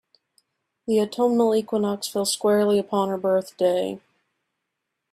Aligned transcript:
The 0.87 0.99
autumnal 0.99 1.53
equinox 1.53 2.07
fell 2.07 2.25
squarely 2.25 2.79
upon 2.79 3.09
her 3.09 3.19
birthday. 3.19 4.01